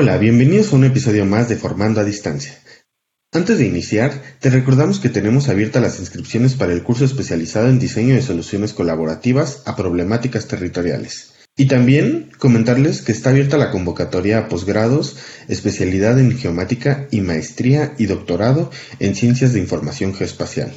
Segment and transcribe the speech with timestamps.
[0.00, 2.56] Hola, bienvenidos a un episodio más de Formando a Distancia.
[3.32, 7.80] Antes de iniciar, te recordamos que tenemos abiertas las inscripciones para el curso especializado en
[7.80, 11.32] diseño de soluciones colaborativas a problemáticas territoriales.
[11.56, 15.16] Y también comentarles que está abierta la convocatoria a posgrados,
[15.48, 20.70] especialidad en geomática y maestría y doctorado en ciencias de información geoespacial.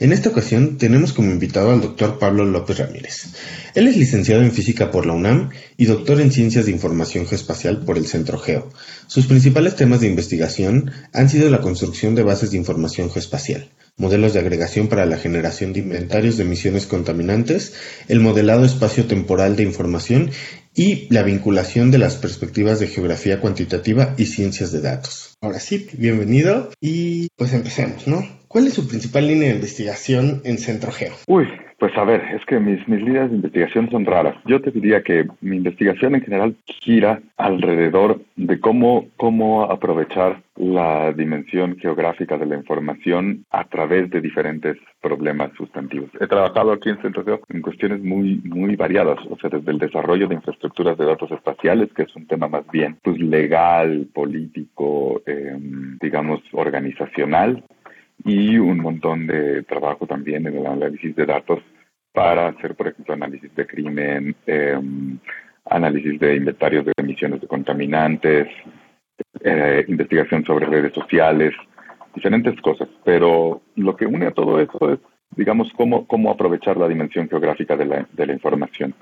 [0.00, 3.26] En esta ocasión tenemos como invitado al doctor Pablo López Ramírez.
[3.74, 7.84] Él es licenciado en física por la UNAM y doctor en ciencias de información geoespacial
[7.84, 8.70] por el Centro Geo.
[9.08, 13.68] Sus principales temas de investigación han sido la construcción de bases de información geoespacial,
[13.98, 17.74] modelos de agregación para la generación de inventarios de emisiones contaminantes,
[18.08, 20.30] el modelado espacio-temporal de información
[20.74, 25.36] y la vinculación de las perspectivas de geografía cuantitativa y ciencias de datos.
[25.42, 28.39] Ahora sí, bienvenido y pues empecemos, ¿no?
[28.52, 31.12] ¿Cuál es su principal línea de investigación en Centro Geo?
[31.28, 31.46] Uy,
[31.78, 34.34] pues a ver, es que mis, mis líneas de investigación son raras.
[34.44, 41.12] Yo te diría que mi investigación en general gira alrededor de cómo, cómo aprovechar la
[41.12, 46.10] dimensión geográfica de la información a través de diferentes problemas sustantivos.
[46.20, 50.26] He trabajado aquí en Centro en cuestiones muy, muy variadas, o sea, desde el desarrollo
[50.26, 55.56] de infraestructuras de datos espaciales, que es un tema más bien pues, legal, político, eh,
[56.00, 57.62] digamos, organizacional,
[58.24, 61.60] y un montón de trabajo también en el análisis de datos
[62.12, 65.18] para hacer, por ejemplo, análisis de crimen, em,
[65.64, 68.48] análisis de inventarios de emisiones de contaminantes,
[69.42, 71.52] eh, investigación sobre redes sociales,
[72.14, 72.88] diferentes cosas.
[73.04, 74.98] Pero lo que une a todo eso es,
[75.36, 78.94] digamos, cómo, cómo aprovechar la dimensión geográfica de la, de la información.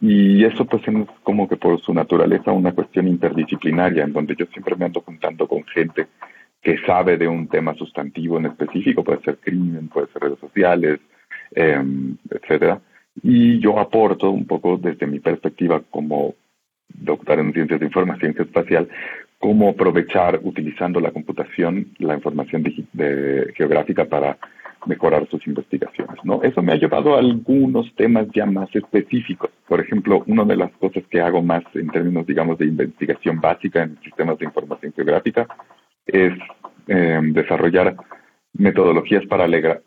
[0.00, 4.44] Y eso pues es como que por su naturaleza una cuestión interdisciplinaria, en donde yo
[4.46, 6.08] siempre me ando juntando con gente
[6.64, 10.98] que sabe de un tema sustantivo en específico, puede ser crimen, puede ser redes sociales,
[11.54, 11.84] eh,
[12.30, 12.80] etcétera.
[13.22, 16.34] Y yo aporto un poco desde mi perspectiva como
[16.88, 18.88] doctor en ciencias de información espacial,
[19.38, 22.64] cómo aprovechar utilizando la computación la información
[23.54, 24.38] geográfica para
[24.86, 26.16] mejorar sus investigaciones.
[26.24, 26.42] ¿no?
[26.42, 29.50] Eso me ha llevado a algunos temas ya más específicos.
[29.68, 33.82] Por ejemplo, una de las cosas que hago más en términos, digamos, de investigación básica
[33.82, 35.46] en sistemas de información geográfica
[36.06, 36.32] es
[36.88, 37.96] eh, desarrollar
[38.52, 39.46] metodologías para,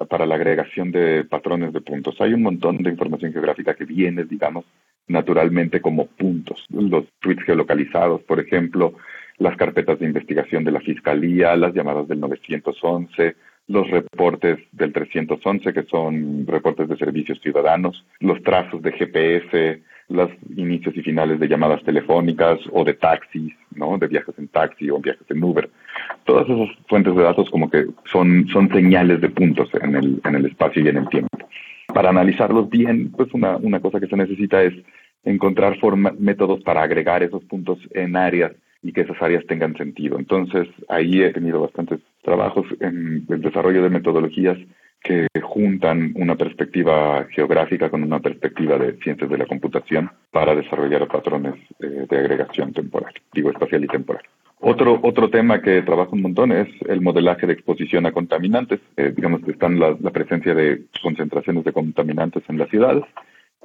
[0.10, 2.20] para la agregación de patrones de puntos.
[2.20, 4.66] Hay un montón de información geográfica que viene, digamos,
[5.08, 6.66] naturalmente como puntos.
[6.70, 8.94] Los tweets geolocalizados, por ejemplo,
[9.38, 13.36] las carpetas de investigación de la Fiscalía, las llamadas del 911,
[13.68, 20.30] los reportes del 311, que son reportes de servicios ciudadanos, los trazos de GPS, los
[20.56, 23.98] inicios y finales de llamadas telefónicas o de taxis, ¿no?
[23.98, 25.70] De viajes en taxi o viajes en Uber.
[26.28, 30.36] Todas esas fuentes de datos como que son, son señales de puntos en el, en
[30.36, 31.38] el espacio y en el tiempo.
[31.94, 34.74] Para analizarlos bien, pues una, una cosa que se necesita es
[35.24, 35.78] encontrar
[36.20, 38.52] métodos para agregar esos puntos en áreas
[38.84, 40.20] y que esas áreas tengan sentido.
[40.20, 44.58] Entonces, ahí he tenido bastantes trabajos en el desarrollo de metodologías
[45.02, 51.08] que juntan una perspectiva geográfica con una perspectiva de ciencias de la computación para desarrollar
[51.08, 54.24] patrones eh, de agregación temporal, digo espacial y temporal.
[54.60, 58.80] Otro, otro tema que trabajo un montón es el modelaje de exposición a contaminantes.
[58.98, 63.04] Eh, digamos que están la, la presencia de concentraciones de contaminantes en las ciudades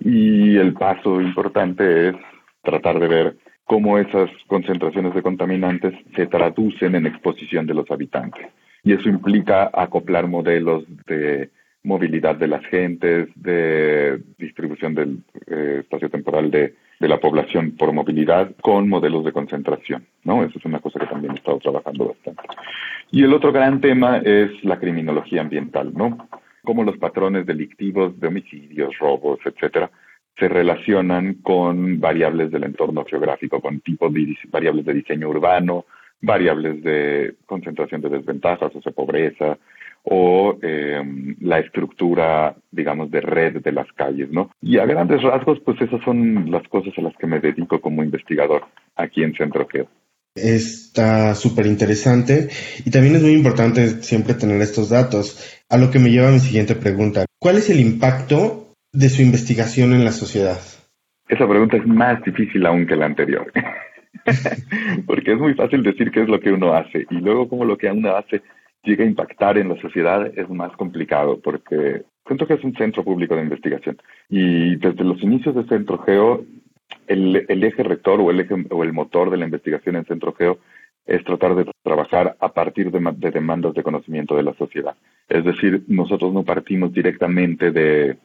[0.00, 2.16] y el paso importante es
[2.62, 8.46] tratar de ver cómo esas concentraciones de contaminantes se traducen en exposición de los habitantes
[8.84, 11.50] y eso implica acoplar modelos de
[11.84, 17.92] movilidad de las gentes, de distribución del eh, espacio temporal de, de, la población por
[17.92, 20.44] movilidad con modelos de concentración, ¿no?
[20.44, 22.42] Eso es una cosa que también he estado trabajando bastante.
[23.10, 26.28] Y el otro gran tema es la criminología ambiental, ¿no?
[26.62, 29.90] Cómo los patrones delictivos de homicidios, robos, etcétera,
[30.38, 35.84] se relacionan con variables del entorno geográfico, con tipos de variables de diseño urbano,
[36.20, 39.58] variables de concentración de desventajas, o sea, pobreza,
[40.04, 44.50] o em, la estructura, digamos, de red de las calles, ¿no?
[44.60, 48.02] Y a grandes rasgos, pues esas son las cosas a las que me dedico como
[48.02, 48.64] investigador
[48.96, 49.86] aquí en Centro Geo.
[50.34, 52.48] Está súper interesante
[52.84, 56.32] y también es muy importante siempre tener estos datos, a lo que me lleva a
[56.32, 57.26] mi siguiente pregunta.
[57.38, 60.58] ¿Cuál es el impacto de su investigación en la sociedad?
[61.28, 63.52] Esa pregunta es más difícil aún que la anterior.
[65.06, 67.76] Porque es muy fácil decir qué es lo que uno hace y luego cómo lo
[67.76, 68.42] que uno hace
[68.82, 73.04] llega a impactar en la sociedad es más complicado porque siento que es un centro
[73.04, 73.98] público de investigación
[74.28, 76.44] y desde los inicios de Centro Geo
[77.06, 80.34] el, el eje rector o el eje o el motor de la investigación en Centro
[80.34, 80.58] Geo
[81.06, 84.94] es tratar de trabajar a partir de, de demandas de conocimiento de la sociedad.
[85.28, 88.16] Es decir, nosotros no partimos directamente de,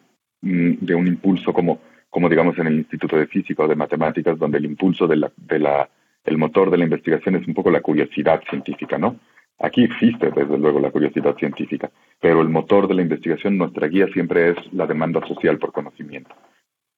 [0.42, 1.80] mm, de un impulso como
[2.10, 5.32] como digamos en el Instituto de Física o de Matemáticas, donde el impulso de la,
[5.36, 5.90] de la
[6.26, 9.18] el motor de la investigación es un poco la curiosidad científica, ¿no?
[9.60, 11.90] Aquí existe, desde luego, la curiosidad científica,
[12.22, 16.36] pero el motor de la investigación, nuestra guía siempre es la demanda social por conocimiento.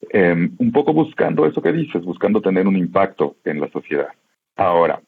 [0.10, 4.10] Em, un poco buscando eso que dices, buscando tener un impacto en la sociedad.
[4.56, 5.02] Ahora,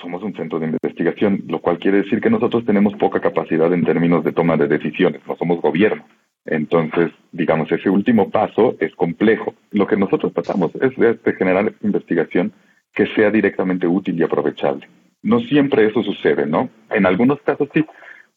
[0.00, 3.84] somos un centro de investigación, lo cual quiere decir que nosotros tenemos poca capacidad en
[3.84, 6.04] términos de toma de decisiones, no somos gobierno.
[6.46, 9.54] Entonces, digamos, ese último paso es complejo.
[9.70, 12.52] Lo que nosotros tratamos es de generar investigación
[12.92, 14.86] que sea directamente útil y aprovechable.
[15.24, 16.68] No siempre eso sucede, ¿no?
[16.90, 17.84] En algunos casos sí.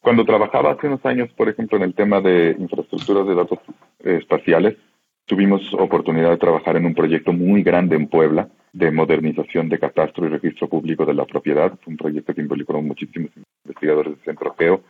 [0.00, 3.58] Cuando trabajaba hace unos años, por ejemplo, en el tema de infraestructuras de datos
[4.04, 4.74] eh, espaciales,
[5.26, 10.24] tuvimos oportunidad de trabajar en un proyecto muy grande en Puebla de modernización de catastro
[10.24, 11.78] y registro público de la propiedad.
[11.82, 13.32] Fue un proyecto que involucró muchísimos
[13.66, 14.80] investigadores del Centro Geo,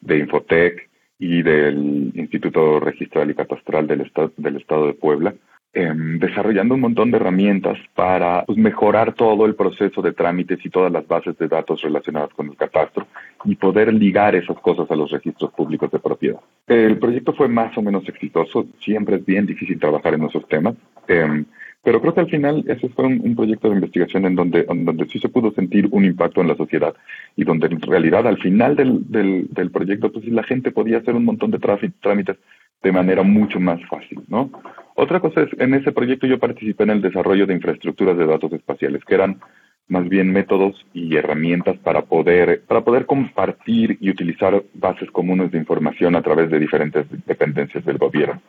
[0.00, 0.88] de Infotec
[1.18, 5.34] y del Instituto Registral y Catastral del Estado, del Estado de Puebla.
[5.74, 10.70] Em, desarrollando un montón de herramientas para pues, mejorar todo el proceso de trámites y
[10.70, 13.06] todas las bases de datos relacionadas con el catastro
[13.44, 16.40] y poder ligar esas cosas a los registros públicos de propiedad.
[16.66, 20.74] El proyecto fue más o menos exitoso, siempre es bien difícil trabajar en esos temas,
[21.06, 21.44] em,
[21.84, 24.66] pero creo que al final ese fue un, proyecto de investigación en donde,
[25.12, 26.94] sí se pudo sentir un impacto en la sociedad
[27.36, 31.14] y donde en realidad al final del, del, del proyecto pues la gente podía hacer
[31.14, 32.38] un montón de trámites
[32.82, 34.50] de manera mucho más fácil, ¿no?
[35.00, 38.52] Otra cosa es, en ese proyecto yo participé en el desarrollo de infraestructuras de datos
[38.52, 39.38] espaciales, que eran
[39.86, 45.58] más bien métodos y herramientas para poder, para poder compartir y utilizar bases comunes de
[45.58, 48.42] información a través de diferentes dependencias del gobierno.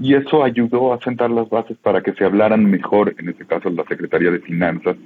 [0.00, 3.68] Y eso ayudó a sentar las bases para que se hablaran mejor, en este caso
[3.68, 4.96] la Secretaría de Finanzas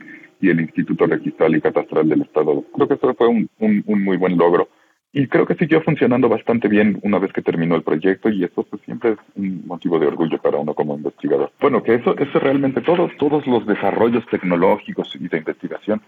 [0.42, 2.66] y el Instituto Registral y Catastral del Estado.
[2.74, 4.68] Creo que eso fue un, un muy buen logro
[5.12, 8.62] y creo que siguió funcionando bastante bien una vez que terminó el proyecto y eso
[8.64, 11.52] pues, siempre es un motivo de orgullo para uno como investigador.
[11.60, 16.00] Bueno, que eso, eso realmente todos, todos los desarrollos tecnológicos y de investigación,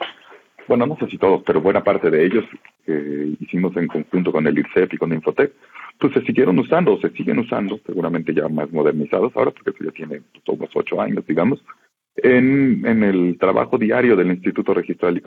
[0.67, 2.45] bueno, no sé si todos, pero buena parte de ellos
[2.87, 5.53] que hicimos en conjunto con el IRCEP y con Infotec,
[5.99, 9.91] pues se siguieron usando se siguen usando, seguramente ya más modernizados ahora, porque eso ya
[9.91, 11.62] tiene pues, ocho años, digamos,
[12.17, 15.21] en, en el trabajo diario del Instituto Registral y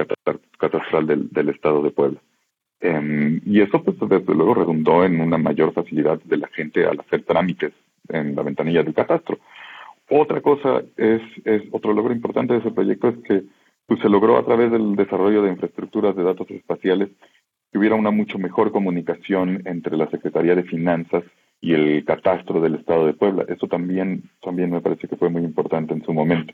[0.58, 2.20] Catastral del, del Estado de Puebla.
[2.80, 7.00] Em, y eso, pues, desde luego redundó en una mayor facilidad de la gente al
[7.00, 7.74] hacer trámites
[8.10, 9.40] en la ventanilla del catastro.
[10.10, 13.44] Otra cosa es, es otro logro importante de ese proyecto es que
[13.86, 17.10] pues, se logró a través del desarrollo de infraestructuras de datos espaciales
[17.72, 21.24] que hubiera una mucho mejor comunicación entre la Secretaría de Finanzas
[21.60, 23.46] y el catastro del Estado de Puebla.
[23.48, 26.54] Eso también, también me parece que fue muy importante en su momento.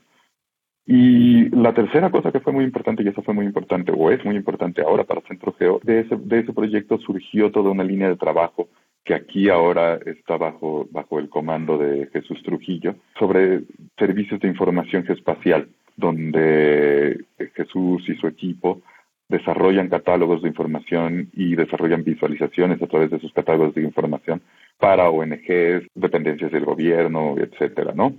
[0.86, 4.22] Y la tercera cosa que fue muy importante, y eso fue muy importante, o es
[4.24, 8.08] muy importante ahora para Centro Geo, de ese, de ese proyecto surgió toda una línea
[8.08, 8.68] de trabajo
[9.02, 13.62] que aquí ahora está bajo, bajo el comando de Jesús Trujillo, sobre
[13.98, 18.80] servicios de información geoespacial, donde Jesús y su equipo
[19.28, 24.42] desarrollan catálogos de información y desarrollan visualizaciones a través de sus catálogos de información
[24.78, 28.14] para ONGs, dependencias del gobierno, etcétera, ¿no?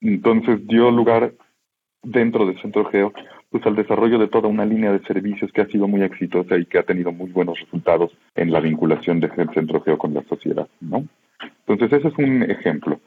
[0.00, 1.32] Entonces dio lugar
[2.02, 3.12] dentro del Centro Geo,
[3.50, 6.66] pues al desarrollo de toda una línea de servicios que ha sido muy exitosa y
[6.66, 10.68] que ha tenido muy buenos resultados en la vinculación del Centro Geo con la sociedad,
[10.80, 11.04] ¿no?
[11.66, 13.00] Entonces ese es un ejemplo.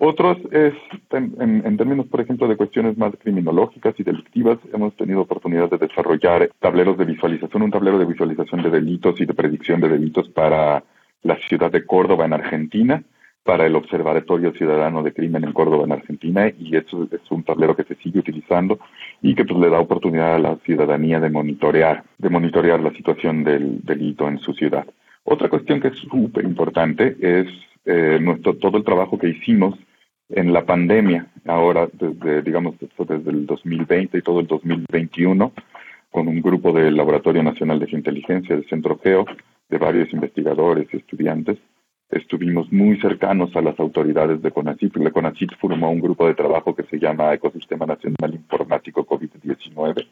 [0.00, 0.74] Otros es,
[1.12, 5.78] en, en, términos, por ejemplo, de cuestiones más criminológicas y delictivas, hemos tenido oportunidad de
[5.78, 10.28] desarrollar tableros de visualización, un tablero de visualización de delitos y de predicción de delitos
[10.30, 10.82] para
[11.22, 13.02] la ciudad de Córdoba en Argentina,
[13.44, 17.76] para el Observatorio Ciudadano de Crimen en Córdoba, en Argentina, y eso es un tablero
[17.76, 18.78] que se sigue utilizando
[19.20, 23.44] y que pues, le da oportunidad a la ciudadanía de monitorear, de monitorear la situación
[23.44, 24.86] del delito en su ciudad.
[25.24, 27.46] Otra cuestión que es súper importante es
[27.84, 29.78] eh, nuestro, todo el trabajo que hicimos
[30.30, 35.52] en la pandemia, ahora desde, digamos, desde el 2020 y todo el 2021,
[36.10, 39.26] con un grupo del Laboratorio Nacional de Inteligencia del Centro Geo,
[39.68, 41.58] de varios investigadores y estudiantes,
[42.14, 44.96] estuvimos muy cercanos a las autoridades de CONACYT.
[44.96, 50.06] La CONACYT formó un grupo de trabajo que se llama Ecosistema Nacional Informático COVID-19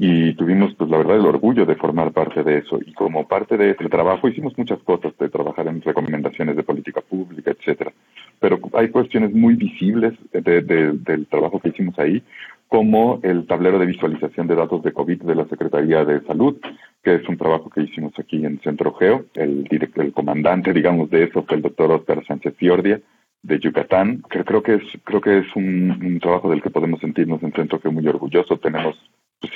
[0.00, 2.78] y tuvimos, pues la verdad, el orgullo de formar parte de eso.
[2.86, 7.00] Y como parte de ese trabajo hicimos muchas cosas, de trabajar en recomendaciones de política
[7.00, 7.92] pública, etcétera.
[8.38, 12.22] Pero hay cuestiones muy visibles del trabajo que hicimos ahí,
[12.68, 16.56] como el tablero de visualización de datos de COVID de la Secretaría de Salud,
[17.02, 19.24] que es un trabajo que hicimos aquí en Centro Geo.
[19.34, 23.00] El, director, el comandante, digamos, de eso fue el doctor Oscar Sánchez Fiordia,
[23.42, 24.22] de Yucatán.
[24.30, 27.80] Que creo que es, creo que es un, trabajo del que podemos sentirnos en Centro
[27.80, 28.58] Geo muy orgulloso.
[28.58, 28.96] Tenemos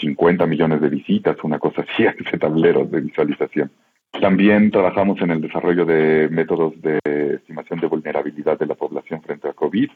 [0.01, 3.71] 50 pues, millones de visitas, una cosa así, a ese tablero de visualización.
[4.21, 6.99] También trabajamos en el desarrollo de métodos de
[7.35, 9.91] estimación de vulnerabilidad de la población frente a COVID.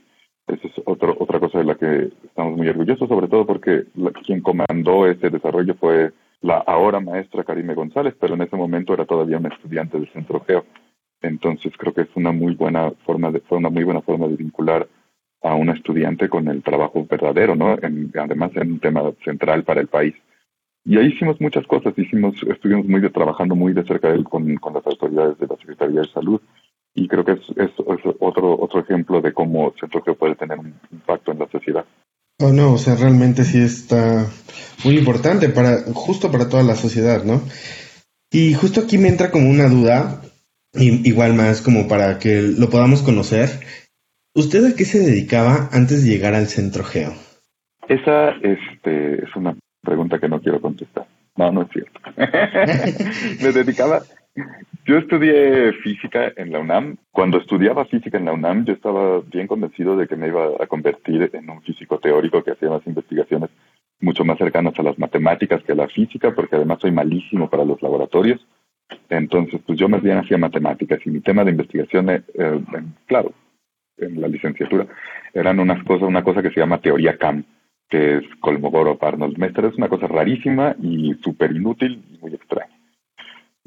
[0.46, 3.86] Esa es otro, otra cosa de la que estamos muy muy orgulloso, sobre todo porque
[4.26, 6.12] quien comandó ese desarrollo fue
[6.42, 10.40] la ahora maestra Karime González, pero en ese momento era todavía una estudiante del Centro
[10.40, 10.66] Geo.
[11.22, 14.36] Entonces creo que es una muy buena forma de, fue una muy buena forma de
[14.36, 14.86] vincular
[15.42, 17.68] a un estudiante con el trabajo verdadero, ¿no?
[17.72, 20.14] además en un tema central para el país.
[20.84, 24.56] Y ahí hicimos muchas cosas, hicimos, estuvimos muy trabajando muy de cerca de él con,
[24.56, 26.40] con las autoridades de la Secretaría de Salud
[26.94, 27.70] y creo que es, es,
[28.20, 31.86] otro, otro ejemplo de cómo Centro Geo puede tener un impacto en la sociedad.
[32.38, 34.26] Oh, no, o sea, realmente sí está
[34.84, 37.40] muy importante para, justo para toda la sociedad, ¿no?
[38.30, 40.20] Y justo aquí me entra como una duda,
[40.74, 43.48] igual más como para que lo podamos conocer.
[44.34, 47.14] ¿Usted a qué se dedicaba antes de llegar al Centro Geo?
[47.88, 51.06] Esa este, es una pregunta que no quiero contestar.
[51.36, 52.00] No, no es cierto.
[53.42, 54.02] me dedicaba,
[54.86, 56.96] yo estudié física en la UNAM.
[57.10, 60.66] Cuando estudiaba física en la UNAM, yo estaba bien convencido de que me iba a
[60.66, 63.50] convertir en un físico teórico que hacía unas investigaciones
[64.00, 67.64] mucho más cercanas a las matemáticas que a la física, porque además soy malísimo para
[67.64, 68.46] los laboratorios.
[69.08, 72.60] Entonces, pues yo más bien hacía matemáticas y mi tema de investigación, eh, eh,
[73.06, 73.32] claro,
[73.96, 74.86] en la licenciatura,
[75.34, 77.44] eran unas cosas, una cosa que se llama teoría CAM,
[77.88, 79.64] que es Kolmogorov-Arnold-Mester.
[79.64, 82.75] Es una cosa rarísima y súper inútil y muy extraña.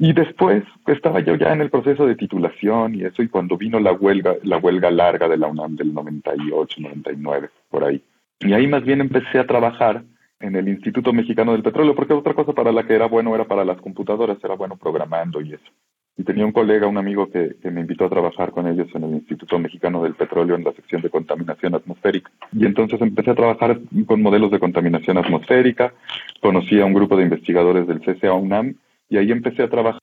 [0.01, 3.81] Y después estaba yo ya en el proceso de titulación y eso, y cuando vino
[3.81, 8.01] la huelga, la huelga larga de la UNAM del 98, 99, por ahí.
[8.39, 10.03] Y ahí más bien empecé a trabajar
[10.39, 13.43] en el Instituto Mexicano del Petróleo, porque otra cosa para la que era bueno era
[13.43, 15.69] para las computadoras, era bueno programando y eso.
[16.15, 19.03] Y tenía un colega, un amigo que, que, me invitó a trabajar con ellos en
[19.03, 22.31] el Instituto Mexicano del Petróleo en la sección de contaminación atmosférica.
[22.53, 25.93] Y entonces empecé a trabajar con modelos de contaminación atmosférica,
[26.39, 28.75] conocí a un grupo de investigadores del CCA UNAM
[29.09, 29.99] y ahí empecé a trabajar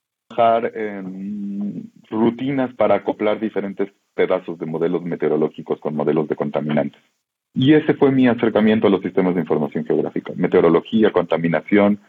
[0.75, 7.01] en rutinas para acoplar diferentes pedazos de modelos meteorológicos con modelos de contaminantes.
[7.53, 10.33] Y ese fue mi acercamiento a los sistemas de información geográfica.
[10.35, 11.99] Meteorología, contaminación,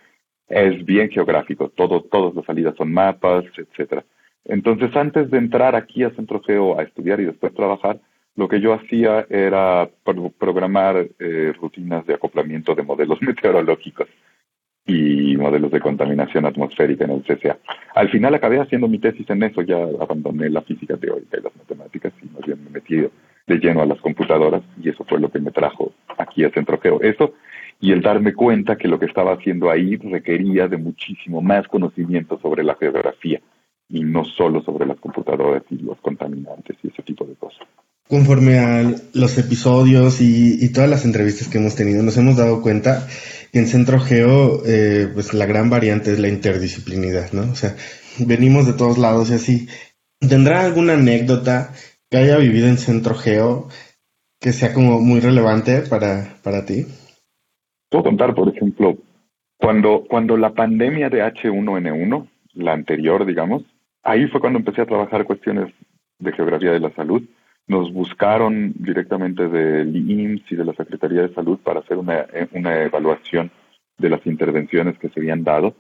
[0.48, 1.70] es bien geográfico.
[1.70, 4.04] Todo, todas las salidas son mapas, etcétera.
[4.44, 8.00] Entonces, antes de entrar aquí a Centro Geo a estudiar y después trabajar,
[8.34, 9.88] lo que yo hacía era
[10.38, 14.08] programar eh, rutinas de acoplamiento de modelos meteorológicos
[14.88, 17.58] y modelos de contaminación atmosférica en el CCA.
[17.94, 21.54] Al final acabé haciendo mi tesis en eso, ya abandoné la física teórica y las
[21.54, 25.30] matemáticas y más bien me metí de lleno a las computadoras y eso fue lo
[25.30, 27.02] que me trajo aquí a Centrogeo.
[27.02, 27.34] Eso
[27.80, 32.38] y el darme cuenta que lo que estaba haciendo ahí requería de muchísimo más conocimiento
[32.40, 33.40] sobre la geografía
[33.90, 37.66] y no solo sobre las computadoras y los contaminantes y ese tipo de cosas.
[38.08, 38.82] Conforme a
[39.14, 43.06] los episodios y, y todas las entrevistas que hemos tenido, nos hemos dado cuenta
[43.52, 47.50] en Centro Geo, eh, pues la gran variante es la interdisciplinidad, ¿no?
[47.52, 47.74] O sea,
[48.18, 49.68] venimos de todos lados y así.
[50.20, 51.70] ¿Tendrá alguna anécdota
[52.10, 53.68] que haya vivido en Centro Geo
[54.40, 56.86] que sea como muy relevante para, para ti?
[57.90, 58.96] Puedo contar, por ejemplo,
[59.56, 63.64] cuando, cuando la pandemia de H1N1, la anterior, digamos,
[64.02, 65.72] ahí fue cuando empecé a trabajar cuestiones
[66.18, 67.22] de geografía de la salud
[67.68, 72.82] nos buscaron directamente del IMSS y de la Secretaría de Salud para hacer una, una
[72.82, 73.50] evaluación
[73.98, 75.74] de las intervenciones que se habían dado.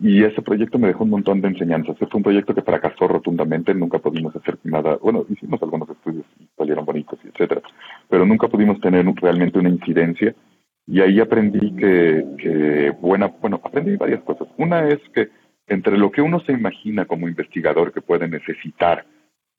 [0.00, 1.96] Y ese proyecto me dejó un montón de enseñanzas.
[1.98, 4.96] Fue un proyecto que fracasó rotundamente, nunca pudimos hacer nada.
[4.96, 6.24] Bueno, hicimos algunos estudios
[6.56, 7.62] salieron bonitos, etcétera,
[8.08, 10.34] pero nunca pudimos tener realmente una incidencia.
[10.86, 14.48] Y ahí aprendí que, que bueno, aprendí varias cosas.
[14.56, 15.28] Una es que
[15.68, 19.04] entre lo que uno se imagina como investigador que puede necesitar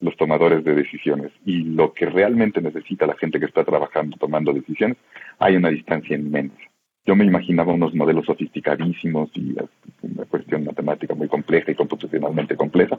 [0.04, 4.54] los tomadores de decisiones y lo que realmente necesita la gente que está trabajando tomando
[4.54, 4.98] decisiones,
[5.40, 6.58] hay una distancia inmensa.
[7.06, 9.56] Yo me imaginaba unos modelos sofisticadísimos y
[10.02, 12.98] una cuestión matemática muy compleja y computacionalmente compleja,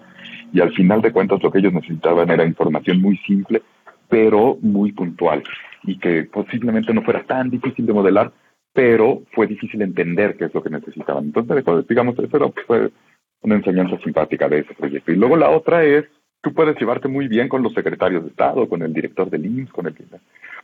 [0.52, 3.62] y al final de cuentas lo que ellos necesitaban era información muy simple,
[4.08, 5.42] pero muy puntual,
[5.84, 8.32] y que posiblemente no fuera tan difícil de modelar,
[8.72, 11.24] pero fue difícil entender qué es lo que necesitaban.
[11.24, 12.90] Entonces, digamos, eso fue
[13.42, 15.12] una enseñanza simpática de ese proyecto.
[15.12, 16.04] Y luego la otra es
[16.44, 19.72] Tú puedes llevarte muy bien con los secretarios de Estado, con el director del IMSS,
[19.72, 19.94] con el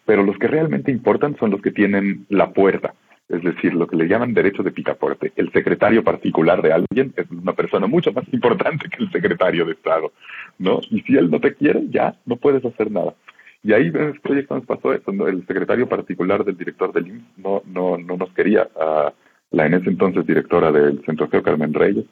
[0.05, 2.93] pero los que realmente importan son los que tienen la puerta,
[3.31, 5.33] es decir, lo que le llaman derecho de picaporte.
[5.37, 9.73] El secretario particular de alguien es una persona mucho más importante que el secretario de
[9.73, 10.13] Estado,
[10.59, 10.81] ¿no?
[10.91, 13.15] Y si él no te quiere, ya no puedes hacer nada.
[13.63, 17.39] Y ahí en este proyecto nos pasó eso, el secretario particular del director del IMSS
[17.39, 19.15] no, no, no nos quería, a
[19.51, 22.05] la en ese entonces directora del Centro Geo, Carmen Reyes,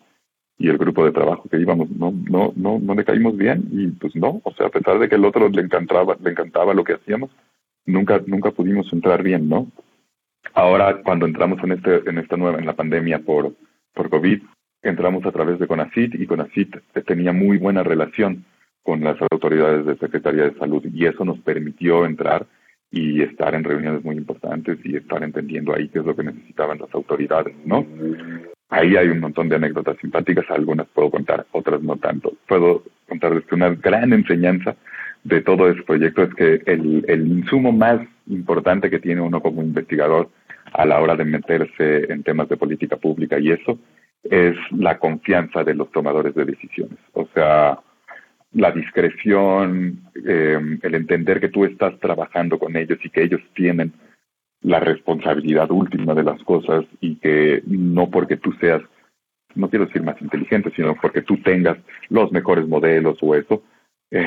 [0.59, 3.87] y el grupo de trabajo que íbamos no no no no le caímos bien y
[3.89, 6.85] pues no o sea a pesar de que el otro le encantaba le encantaba lo
[6.85, 7.31] que hacíamos
[7.87, 9.69] nunca nunca pudimos entrar bien no
[10.55, 13.55] ahora cuando entramos en este en esta nueva en la pandemia por
[13.95, 14.43] por covid
[14.83, 18.45] entramos a través de Conacit y Conacit tenía muy buena relación
[18.83, 22.47] con las autoridades de Secretaría de Salud y eso nos permitió entrar
[22.91, 26.79] y estar en reuniones muy importantes y estar entendiendo ahí qué es lo que necesitaban
[26.79, 27.85] las autoridades, ¿no?
[28.71, 32.35] Ahí hay un montón de anécdotas simpáticas, algunas puedo contar, otras no tanto.
[32.47, 34.77] Puedo contarles que una gran enseñanza
[35.25, 39.63] de todo ese proyecto es que el, el insumo más importante que tiene uno como
[39.63, 40.31] investigador
[40.73, 43.79] a la hora de meterse en temas de política pública y eso
[44.23, 46.99] es la confianza de los tomadores de decisiones.
[47.15, 47.79] O sea,
[48.53, 53.93] la discreción, eh, el entender que tú estás trabajando con ellos y que ellos tienen
[54.63, 58.83] la responsabilidad última de las cosas y que no porque tú seas,
[59.55, 63.63] no quiero decir más inteligente, sino porque tú tengas los mejores modelos o eso,
[64.11, 64.27] eh,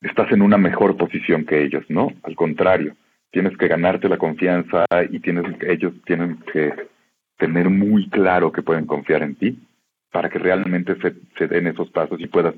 [0.00, 2.12] estás en una mejor posición que ellos, ¿no?
[2.22, 2.96] Al contrario,
[3.30, 6.72] tienes que ganarte la confianza y tienes, ellos tienen que
[7.36, 9.58] tener muy claro que pueden confiar en ti
[10.12, 12.54] para que realmente se, se den esos pasos y puedas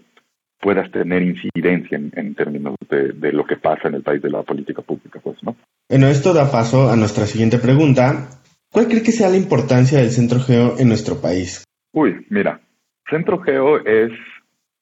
[0.61, 4.83] puedas tener incidencia en, términos de, lo que pasa en el país de la política
[4.83, 5.57] pública, pues, ¿no?
[5.89, 8.29] Bueno, esto da paso a nuestra siguiente pregunta.
[8.71, 11.65] ¿Cuál cree que sea la importancia del Centro Geo en nuestro país?
[11.93, 12.61] Uy, mira,
[13.09, 14.13] Centro Geo es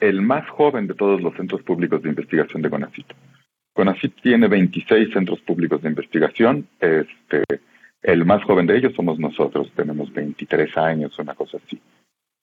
[0.00, 3.06] el más joven de todos los centros públicos de investigación de CONACYT.
[3.74, 6.66] CONACYT tiene 26 centros públicos de investigación.
[6.80, 7.42] Este,
[8.02, 11.80] el más joven de ellos somos nosotros, tenemos 23 años, una cosa así.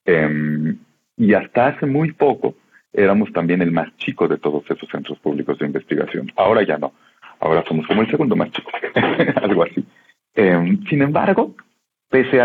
[0.04, 0.78] Em,
[1.16, 2.54] y hasta hace muy poco
[2.92, 6.32] éramos también el más chico de todos esos centros públicos de investigación.
[6.36, 6.92] Ahora ya no,
[7.40, 8.70] ahora somos como el segundo más chico,
[9.42, 9.84] algo así.
[10.34, 11.54] Em, sin embargo,
[12.08, 12.40] pese,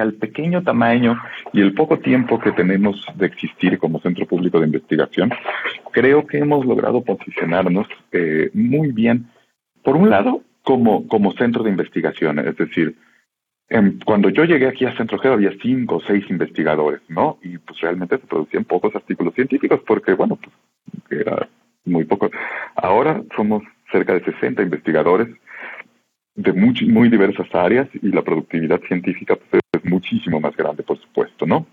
[0.00, 1.20] al pequeño tamaño
[1.52, 5.30] y el poco tiempo que tenemos de existir como centro público de investigación,
[5.92, 9.26] creo que hemos logrado posicionarnos eh, muy bien,
[9.82, 12.96] por un lado, como, como centro de investigación, es decir,
[14.04, 17.38] cuando yo llegué aquí a Centro Geo había cinco o seis investigadores, ¿no?
[17.42, 21.48] Y pues realmente se producían pocos artículos científicos porque, bueno, pues era
[21.84, 22.30] muy poco.
[22.76, 25.28] Ahora somos cerca de 60 investigadores
[26.34, 30.98] de muy, muy diversas áreas y la productividad científica pues, es muchísimo más grande, por
[30.98, 31.66] supuesto, ¿no?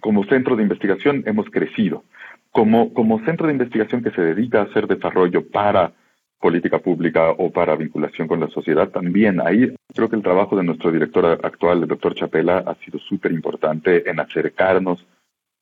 [0.00, 2.04] Como centro de investigación hemos crecido.
[2.50, 5.92] Como, como centro de investigación que se dedica a hacer desarrollo para
[6.40, 9.40] política pública o para vinculación con la sociedad también.
[9.40, 13.32] Ahí creo que el trabajo de nuestro director actual, el doctor Chapela, ha sido súper
[13.32, 15.04] importante en acercarnos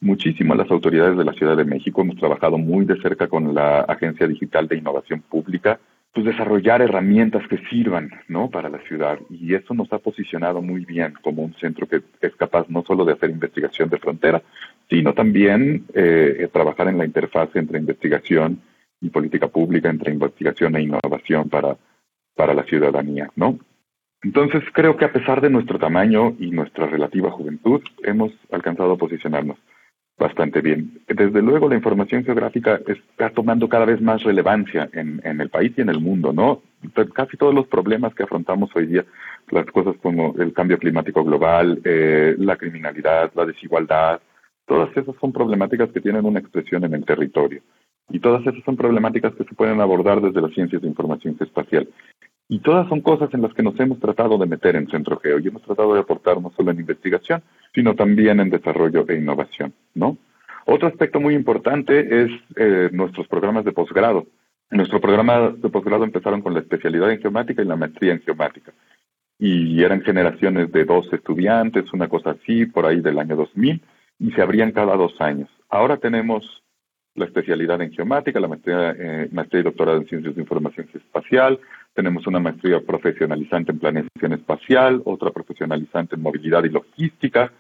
[0.01, 2.03] muchísimo a las autoridades de la Ciudad de México.
[2.03, 5.81] Hemos trabajado muy de cerca con la Agencia Digital de Innovación Pública,
[6.13, 8.51] pues desarrollar herramientas que sirvan ¿no?
[8.51, 9.19] para la ciudad.
[9.31, 13.05] Y eso nos ha posicionado muy bien como un centro que es capaz no solo
[13.05, 14.43] de hacer investigación de frontera,
[14.89, 18.61] sino también eh, trabajar en la interfaz entre investigación
[19.01, 21.77] y política pública entre investigación e innovación para,
[22.35, 23.59] para la ciudadanía, ¿no?
[24.23, 28.99] Entonces, creo que a pesar de nuestro tamaño y nuestra relativa juventud, hemos alcanzado a
[28.99, 29.59] posicionarnos
[30.19, 31.01] bastante bien.
[31.07, 35.73] Desde luego, la información geográfica está tomando cada vez más relevancia en, en el país
[35.77, 36.63] y en el mundo, ¿no?
[37.15, 39.05] Casi todos los problemas que afrontamos hoy día,
[39.51, 44.21] las cosas como el cambio climático global, eh, la criminalidad, la desigualdad,
[44.67, 47.61] todas esas son problemáticas que tienen una expresión en el territorio.
[48.09, 51.89] Y todas esas son problemáticas que se pueden abordar desde las ciencias de información espacial.
[52.49, 55.41] Y todas son cosas en las que nos hemos tratado de meter en Centro Geo
[55.41, 57.43] y hemos tratado de aportar no solo en investigación,
[57.75, 60.17] sino también en desarrollo e innovación, ¿no?
[60.65, 64.27] Otro aspecto muy importante es eh, nuestros programas de posgrado.
[64.71, 68.73] Nuestro programa de posgrado empezaron con la especialidad en geomática y la maestría en geomática.
[69.39, 73.81] Y eran generaciones de dos estudiantes, una cosa así, por ahí del año 2000,
[74.19, 75.49] y se abrían cada dos años.
[75.69, 76.65] Ahora tenemos
[77.17, 81.59] la especialidad en geomática, la maestría, eh, maestría y doctorado en ciencias de información espacial,
[81.95, 87.51] tenemos una maestría profesionalizante en planeación espacial, otra profesionalizante en movilidad y logística,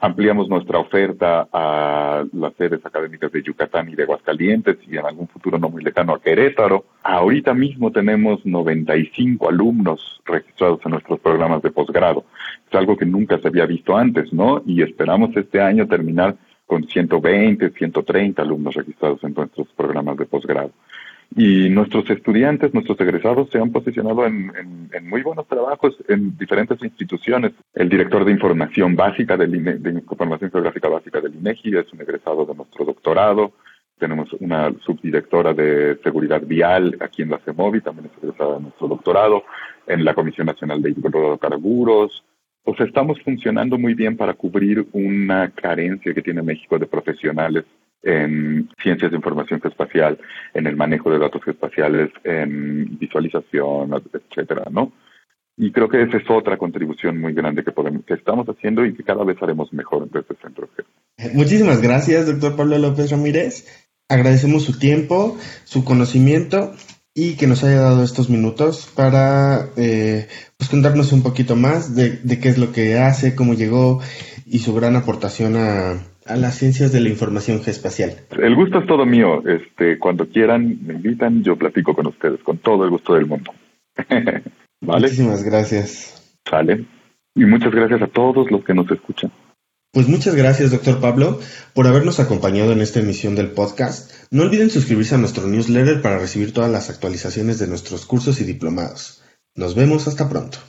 [0.00, 5.28] ampliamos nuestra oferta a las sedes académicas de Yucatán y de Aguascalientes y en algún
[5.28, 6.86] futuro no muy lejano a Querétaro.
[7.02, 12.24] Ahorita mismo tenemos 95 alumnos registrados en nuestros programas de posgrado.
[12.70, 14.62] Es algo que nunca se había visto antes, ¿no?
[14.64, 16.36] Y esperamos este año terminar
[16.72, 20.70] con 120, 130 alumnos registrados en nuestros programas de posgrado.
[21.36, 27.52] Y nuestros estudiantes, nuestros egresados se han posicionado en, muy buenos trabajos en diferentes instituciones.
[27.74, 32.46] El director de información básica del de información geográfica básica del INEGI es un egresado
[32.46, 33.52] de nuestro doctorado.
[33.98, 38.88] Tenemos una subdirectora de seguridad vial aquí en la CEMOVI, también es egresada de nuestro
[38.88, 39.44] doctorado.
[39.86, 42.24] En la Comisión Nacional de Hidrocarburos,
[42.64, 47.64] pues estamos funcionando muy bien para cubrir una carencia que tiene México de profesionales
[48.02, 50.18] en ciencias de información espacial,
[50.54, 54.92] en el manejo de datos espaciales, en visualización, etcétera, ¿no?
[55.56, 57.72] Y creo que esa es otra contribución muy grande que,
[58.14, 60.68] estamos haciendo y que cada vez haremos mejor en este centro.
[61.34, 63.88] Muchísimas gracias, doctor Pablo López Ramírez.
[64.08, 66.72] Agradecemos su tiempo, su conocimiento
[67.14, 72.20] y que nos haya dado estos minutos para eh, pues contarnos un poquito más de,
[72.40, 74.00] qué es lo que hace, cómo llegó
[74.46, 78.12] y su gran aportación a, a las ciencias de la información geoespacial.
[78.30, 79.42] El gusto es todo mío.
[79.46, 83.52] Este, cuando quieran, me invitan, yo platico con ustedes, con todo el gusto del mundo.
[84.80, 85.02] ¿Vale?
[85.02, 86.38] Muchísimas gracias.
[86.48, 86.84] Sale.
[87.34, 89.30] Y muchas gracias a todos los que nos escuchan.
[89.92, 91.38] Pues muchas gracias, doctor Pablo,
[91.74, 94.10] por habernos acompañado en esta emisión del podcast.
[94.30, 98.44] No olviden suscribirse a nuestro newsletter para recibir todas las actualizaciones de nuestros cursos y
[98.44, 99.22] diplomados.
[99.54, 100.60] Nos vemos hasta pronto.